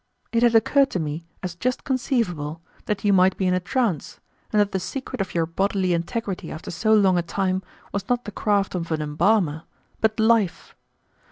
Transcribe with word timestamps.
It 0.31 0.41
had 0.41 0.55
occurred 0.55 0.89
to 0.89 0.99
me 0.99 1.27
as 1.43 1.53
just 1.53 1.83
conceivable 1.83 2.59
that 2.85 3.03
you 3.05 3.13
might 3.13 3.37
be 3.37 3.45
in 3.45 3.53
a 3.53 3.59
trance, 3.59 4.19
and 4.51 4.59
that 4.59 4.71
the 4.71 4.79
secret 4.79 5.21
of 5.21 5.35
your 5.35 5.45
bodily 5.45 5.93
integrity 5.93 6.51
after 6.51 6.71
so 6.71 6.91
long 6.91 7.19
a 7.19 7.21
time 7.21 7.61
was 7.93 8.09
not 8.09 8.25
the 8.25 8.31
craft 8.31 8.73
of 8.73 8.91
an 8.91 9.03
embalmer, 9.03 9.61
but 9.99 10.19
life. 10.19 10.73